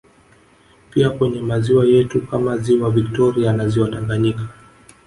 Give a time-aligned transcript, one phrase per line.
[0.91, 4.47] Pia kwenye maziwa yetu kama Ziwa viktoria na ziwa Tanganyika